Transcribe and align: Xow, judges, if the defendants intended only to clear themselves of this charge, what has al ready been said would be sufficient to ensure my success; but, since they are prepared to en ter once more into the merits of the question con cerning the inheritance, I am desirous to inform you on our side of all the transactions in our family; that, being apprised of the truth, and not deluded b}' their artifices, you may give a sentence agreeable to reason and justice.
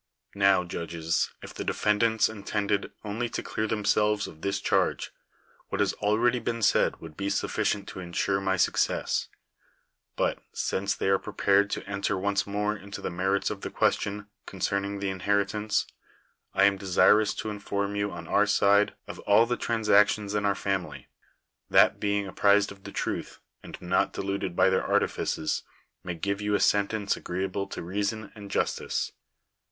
Xow, 0.35 0.67
judges, 0.67 1.29
if 1.43 1.53
the 1.53 1.63
defendants 1.63 2.27
intended 2.27 2.91
only 3.03 3.29
to 3.29 3.43
clear 3.43 3.67
themselves 3.67 4.25
of 4.25 4.41
this 4.41 4.59
charge, 4.59 5.11
what 5.69 5.79
has 5.79 5.93
al 6.01 6.17
ready 6.17 6.39
been 6.39 6.63
said 6.63 6.99
would 6.99 7.15
be 7.15 7.29
sufficient 7.29 7.87
to 7.89 7.99
ensure 7.99 8.41
my 8.41 8.57
success; 8.57 9.27
but, 10.15 10.39
since 10.53 10.95
they 10.95 11.07
are 11.07 11.19
prepared 11.19 11.69
to 11.69 11.87
en 11.87 12.01
ter 12.01 12.17
once 12.17 12.47
more 12.47 12.75
into 12.75 12.99
the 12.99 13.11
merits 13.11 13.51
of 13.51 13.61
the 13.61 13.69
question 13.69 14.25
con 14.47 14.59
cerning 14.59 14.99
the 14.99 15.11
inheritance, 15.11 15.85
I 16.55 16.63
am 16.63 16.77
desirous 16.77 17.35
to 17.35 17.51
inform 17.51 17.95
you 17.95 18.09
on 18.09 18.27
our 18.27 18.47
side 18.47 18.95
of 19.07 19.19
all 19.19 19.45
the 19.45 19.55
transactions 19.55 20.33
in 20.33 20.45
our 20.45 20.55
family; 20.55 21.09
that, 21.69 21.99
being 21.99 22.25
apprised 22.25 22.71
of 22.71 22.85
the 22.85 22.91
truth, 22.91 23.37
and 23.61 23.79
not 23.79 24.13
deluded 24.13 24.55
b}' 24.55 24.67
their 24.71 24.83
artifices, 24.83 25.61
you 25.63 25.71
may 26.07 26.15
give 26.15 26.41
a 26.41 26.59
sentence 26.59 27.15
agreeable 27.15 27.67
to 27.67 27.83
reason 27.83 28.31
and 28.33 28.49
justice. 28.49 29.11